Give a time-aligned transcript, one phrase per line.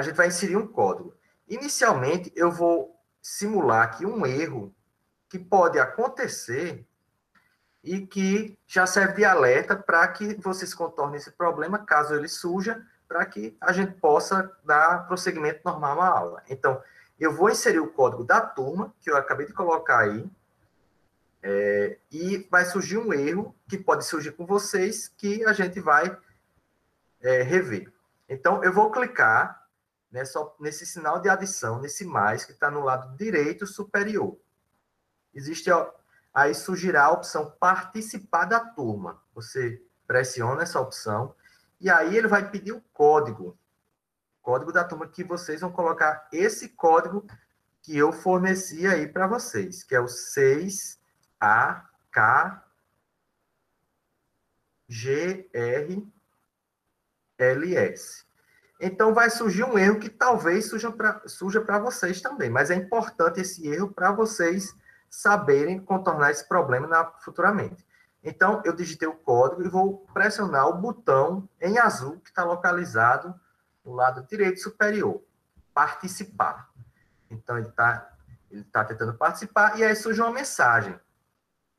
[0.00, 1.14] a gente vai inserir um código.
[1.46, 4.74] Inicialmente, eu vou simular aqui um erro
[5.28, 6.86] que pode acontecer
[7.82, 12.84] e que já serve de alerta para que vocês contornem esse problema, caso ele surja,
[13.06, 16.42] para que a gente possa dar prosseguimento normal à aula.
[16.48, 16.82] Então,
[17.18, 20.30] eu vou inserir o código da turma, que eu acabei de colocar aí,
[21.42, 26.16] é, e vai surgir um erro que pode surgir com vocês, que a gente vai
[27.20, 27.92] é, rever.
[28.28, 29.59] Então, eu vou clicar
[30.10, 34.38] nessa, nesse sinal de adição, nesse mais, que está no lado direito superior.
[35.32, 35.70] Existe,
[36.34, 39.22] aí surgirá a opção participar da turma.
[39.34, 41.34] Você pressiona essa opção,
[41.80, 43.56] e aí ele vai pedir o código,
[44.42, 47.26] código da turma, que vocês vão colocar esse código
[47.82, 51.00] que eu forneci aí para vocês, que é o 6
[51.38, 52.64] a, K,
[54.88, 56.12] G, R,
[57.38, 58.26] L, S.
[58.80, 60.70] Então, vai surgir um erro que talvez
[61.26, 64.74] surja para vocês também, mas é importante esse erro para vocês
[65.08, 67.86] saberem contornar esse problema na, futuramente.
[68.24, 73.34] Então, eu digitei o código e vou pressionar o botão em azul que está localizado
[73.84, 75.22] no lado direito superior,
[75.74, 76.70] participar.
[77.30, 78.10] Então, ele está
[78.50, 80.98] ele tá tentando participar e aí surge uma mensagem.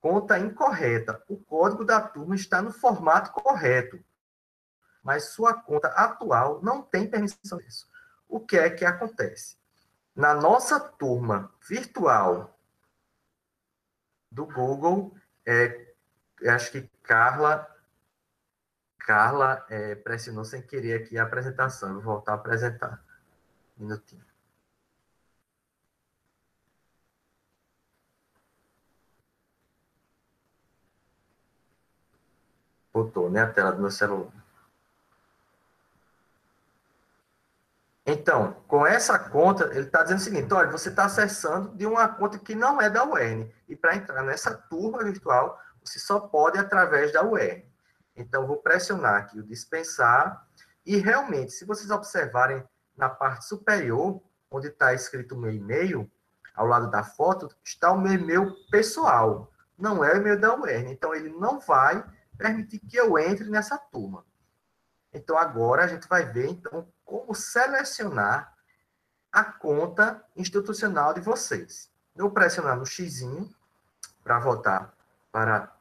[0.00, 1.22] Conta incorreta.
[1.28, 3.98] O código da turma está no formato correto,
[5.06, 7.88] mas sua conta atual não tem permissão disso.
[8.28, 9.56] O que é que acontece?
[10.16, 12.58] Na nossa turma virtual
[14.32, 15.94] do Google, é,
[16.48, 17.72] acho que Carla
[18.98, 21.94] Carla é, pressionou sem querer aqui a apresentação.
[21.94, 23.00] Vou voltar a apresentar.
[23.78, 24.24] Um minutinho.
[32.92, 33.42] Botou, né?
[33.42, 34.45] A tela do meu celular.
[38.16, 42.08] Então, com essa conta, ele está dizendo o seguinte: olha, você está acessando de uma
[42.08, 43.50] conta que não é da UERN.
[43.68, 47.62] E para entrar nessa turma virtual, você só pode através da UERN.
[48.16, 50.46] Então, vou pressionar aqui o dispensar.
[50.84, 52.64] E realmente, se vocês observarem
[52.96, 56.10] na parte superior, onde está escrito meu e-mail,
[56.54, 59.52] ao lado da foto, está o meu e-mail pessoal.
[59.76, 60.90] Não é o e-mail da UERN.
[60.90, 62.02] Então, ele não vai
[62.38, 64.24] permitir que eu entre nessa turma.
[65.12, 68.52] Então, agora a gente vai ver, então, como selecionar
[69.32, 71.90] a conta institucional de vocês.
[72.14, 73.22] Eu pressionar no X
[74.22, 74.92] para voltar
[75.30, 75.72] para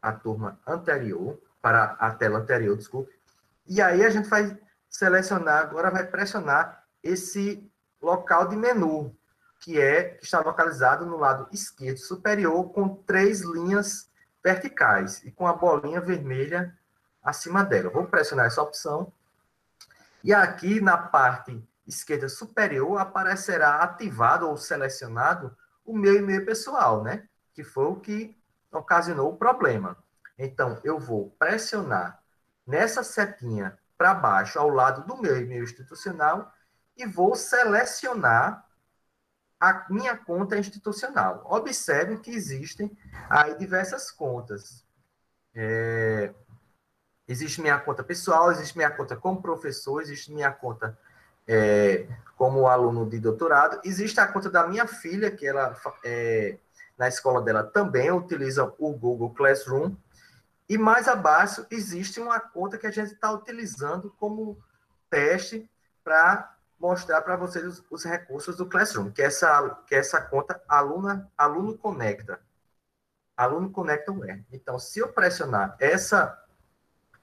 [0.00, 3.12] a turma anterior, para a tela anterior, desculpe.
[3.66, 4.58] E aí a gente vai
[4.88, 7.70] selecionar, agora vai pressionar esse
[8.00, 9.14] local de menu,
[9.60, 14.10] que é que está localizado no lado esquerdo superior com três linhas
[14.42, 16.76] verticais e com a bolinha vermelha
[17.22, 17.90] acima dela.
[17.90, 19.12] Vou pressionar essa opção.
[20.22, 27.28] E aqui na parte esquerda superior aparecerá ativado ou selecionado o meu e-mail pessoal, né?
[27.52, 28.36] Que foi o que
[28.70, 29.96] ocasionou o problema.
[30.38, 32.22] Então, eu vou pressionar
[32.66, 36.52] nessa setinha para baixo, ao lado do meu e-mail institucional,
[36.96, 38.64] e vou selecionar
[39.58, 41.42] a minha conta institucional.
[41.44, 42.96] Observe que existem
[43.28, 44.86] aí diversas contas.
[45.54, 46.32] É,
[47.30, 50.98] existe minha conta pessoal, existe minha conta como professor, existe minha conta
[51.46, 56.58] é, como aluno de doutorado, existe a conta da minha filha, que ela, é,
[56.98, 59.94] na escola dela também utiliza o Google Classroom,
[60.68, 64.58] e mais abaixo existe uma conta que a gente está utilizando como
[65.08, 65.70] teste
[66.02, 70.20] para mostrar para vocês os, os, recursos do Classroom, que é essa, que é essa
[70.20, 72.40] conta aluna, aluno conecta.
[73.36, 74.44] Aluno conecta web.
[74.52, 76.40] Então, se eu pressionar essa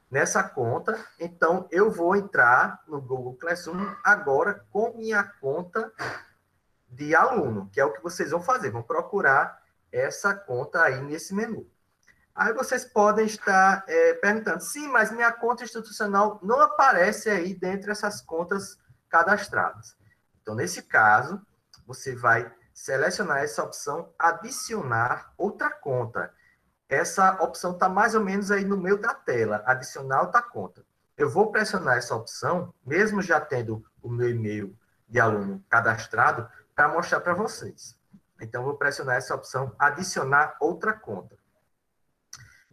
[0.09, 5.91] nessa conta, então eu vou entrar no Google Classroom agora com minha conta
[6.90, 11.34] de aluno, que é o que vocês vão fazer, vão procurar essa conta aí nesse
[11.34, 11.69] menu.
[12.34, 17.91] Aí vocês podem estar é, perguntando, sim, mas minha conta institucional não aparece aí dentre
[17.91, 18.78] essas contas
[19.09, 19.97] cadastradas.
[20.41, 21.41] Então, nesse caso,
[21.85, 26.32] você vai selecionar essa opção adicionar outra conta.
[26.89, 30.85] Essa opção está mais ou menos aí no meio da tela, adicionar outra conta.
[31.17, 34.78] Eu vou pressionar essa opção, mesmo já tendo o meu e-mail
[35.09, 37.97] de aluno cadastrado, para mostrar para vocês.
[38.39, 41.35] Então, vou pressionar essa opção adicionar outra conta.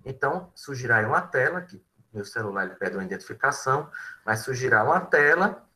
[0.04, 1.82] Então, surgirá aí uma tela, que
[2.12, 3.90] meu celular ele pede uma identificação,
[4.24, 5.66] mas surgirá uma tela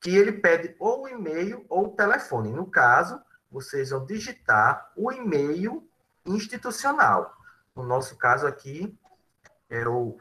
[0.00, 2.52] que ele pede ou o e-mail ou o telefone.
[2.52, 3.20] No caso,
[3.50, 5.88] vocês vão digitar o e-mail
[6.28, 7.36] institucional.
[7.74, 8.96] No nosso caso aqui,
[9.68, 10.18] é o,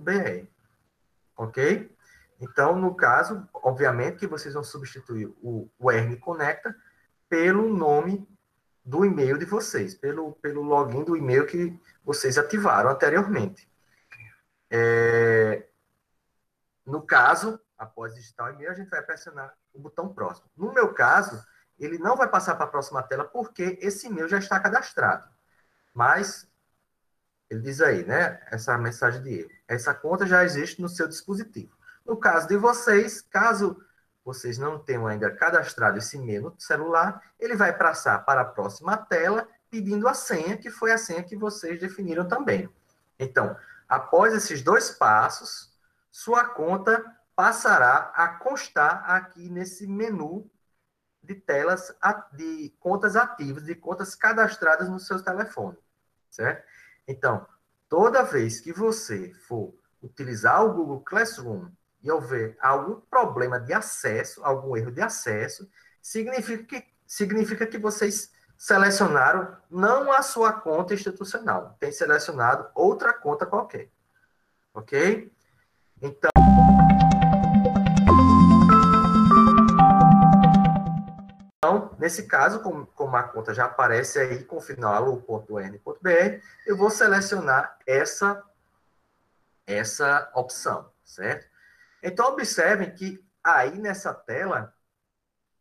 [0.00, 0.48] o.
[1.36, 1.94] Ok?
[2.40, 5.68] Então, no caso, obviamente que vocês vão substituir o
[6.20, 6.74] Conecta
[7.28, 8.28] pelo nome
[8.84, 13.68] do e-mail de vocês, pelo, pelo login do e-mail que vocês ativaram anteriormente.
[14.70, 15.66] É,
[16.86, 20.48] no caso, após digitar o e-mail, a gente vai pressionar o botão próximo.
[20.56, 21.44] No meu caso,
[21.78, 25.28] ele não vai passar para a próxima tela porque esse e-mail já está cadastrado.
[25.92, 26.48] Mas,
[27.50, 28.40] ele diz aí, né?
[28.50, 29.50] Essa mensagem de erro.
[29.68, 31.76] Essa conta já existe no seu dispositivo.
[32.04, 33.82] No caso de vocês, caso
[34.24, 38.96] vocês não tenham ainda cadastrado esse e-mail no celular, ele vai passar para a próxima
[38.96, 42.68] tela pedindo a senha, que foi a senha que vocês definiram também.
[43.18, 43.56] Então,
[43.88, 45.72] após esses dois passos,
[46.10, 47.04] sua conta
[47.36, 50.50] passará a constar aqui nesse menu
[51.22, 51.94] de telas
[52.32, 55.76] de contas ativas, de contas cadastradas no seu telefone,
[56.30, 56.66] certo?
[57.06, 57.46] Então,
[57.88, 61.68] toda vez que você for utilizar o Google Classroom
[62.02, 65.68] e houver algum problema de acesso, algum erro de acesso,
[66.00, 73.44] significa que, significa que vocês selecionaram não a sua conta institucional, tem selecionado outra conta
[73.44, 73.90] qualquer.
[74.72, 75.30] Ok?
[76.00, 76.35] Então.
[82.06, 86.88] Nesse caso, como, como, a conta já aparece aí com o final alu.n.br, eu vou
[86.88, 88.44] selecionar essa,
[89.66, 91.48] essa opção, certo?
[92.00, 94.72] Então, observem que aí nessa tela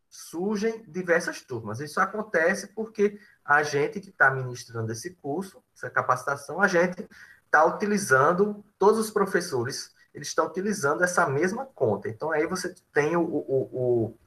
[0.07, 1.79] surgem diversas turmas.
[1.79, 7.09] Isso acontece porque a gente que está ministrando esse curso, essa capacitação, a gente
[7.43, 12.07] está utilizando, todos os professores, eles estão utilizando essa mesma conta.
[12.07, 14.17] Então, aí você tem o, o, o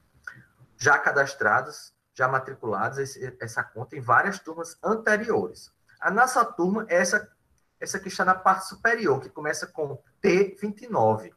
[0.76, 5.72] já cadastrados, já matriculados, esse, essa conta em várias turmas anteriores.
[6.00, 7.30] A nossa turma é essa,
[7.78, 11.32] essa que está na parte superior, que começa com T29.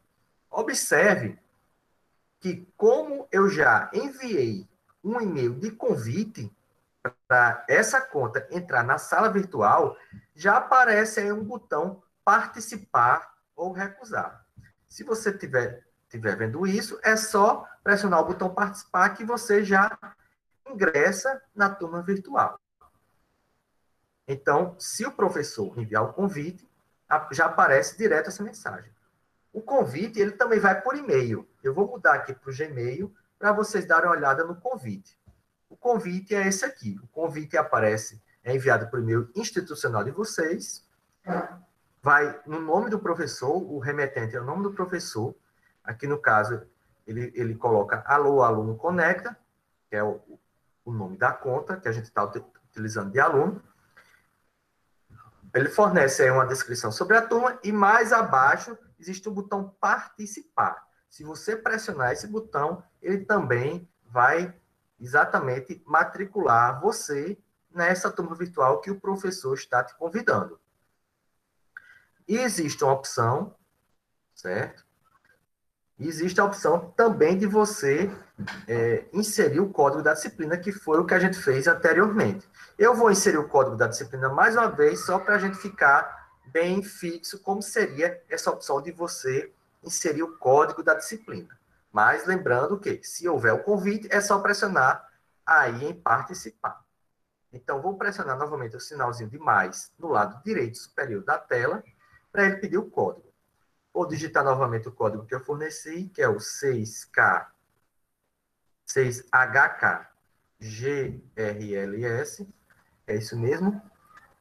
[0.50, 1.38] Observe
[2.40, 4.68] que, como eu já enviei
[5.04, 6.52] um e-mail de convite
[7.28, 9.96] para essa conta entrar na sala virtual,
[10.34, 14.44] já aparece aí um botão participar ou recusar.
[14.88, 19.96] Se você estiver tiver vendo isso, é só pressionar o botão participar que você já
[20.72, 22.58] ingressa na turma virtual.
[24.26, 26.68] Então, se o professor enviar o convite,
[27.32, 28.90] já aparece direto essa mensagem.
[29.52, 31.46] O convite, ele também vai por e-mail.
[31.62, 35.18] Eu vou mudar aqui para o Gmail para vocês darem uma olhada no convite.
[35.68, 36.98] O convite é esse aqui.
[37.02, 40.86] O convite aparece, é enviado por e-mail institucional de vocês.
[42.02, 45.34] Vai no nome do professor, o remetente é o nome do professor.
[45.84, 46.62] Aqui no caso,
[47.06, 49.36] ele, ele coloca Alô Aluno Conecta,
[49.90, 50.20] que é o,
[50.84, 52.24] o nome da conta que a gente está
[52.70, 53.62] utilizando de aluno.
[55.54, 60.86] Ele fornece aí uma descrição sobre a turma e mais abaixo existe o botão participar.
[61.08, 64.54] Se você pressionar esse botão, ele também vai
[64.98, 67.36] exatamente matricular você
[67.70, 70.58] nessa turma virtual que o professor está te convidando.
[72.26, 73.54] E existe uma opção,
[74.34, 74.86] certo?
[76.02, 78.10] E existe a opção também de você
[78.66, 82.44] é, inserir o código da disciplina, que foi o que a gente fez anteriormente.
[82.76, 86.28] Eu vou inserir o código da disciplina mais uma vez, só para a gente ficar
[86.46, 91.56] bem fixo como seria essa opção de você inserir o código da disciplina.
[91.92, 95.08] Mas lembrando que, se houver o convite, é só pressionar
[95.46, 96.82] aí em participar.
[97.52, 101.84] Então, vou pressionar novamente o sinalzinho de mais no lado direito superior da tela,
[102.32, 103.31] para ele pedir o código.
[103.92, 107.46] Vou digitar novamente o código que eu forneci, que é o 6K,
[108.88, 110.06] 6HK,
[110.60, 112.48] GRLS,
[113.06, 113.82] é isso mesmo,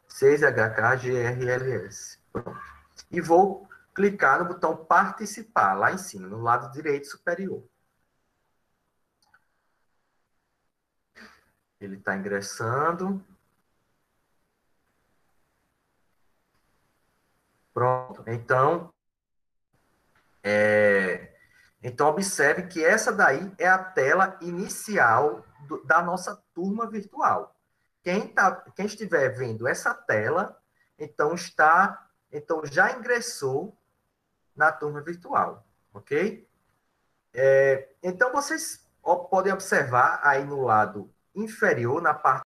[0.10, 2.20] 6HKGRLS.
[2.32, 2.62] Pronto.
[3.10, 7.64] E vou clicar no botão participar, lá em cima, no lado direito superior.
[11.80, 13.26] Ele está ingressando.
[17.74, 18.24] Pronto.
[18.28, 18.94] Então,
[20.44, 21.34] é,
[21.84, 27.56] então observe que essa daí é a tela inicial do, da nossa turma virtual.
[28.04, 30.60] Quem, tá, quem estiver vendo essa tela,
[30.98, 33.78] então está, então já ingressou
[34.56, 36.48] na turma virtual, ok?
[37.34, 38.88] É, então vocês
[39.30, 42.51] podem observar aí no lado inferior, na parte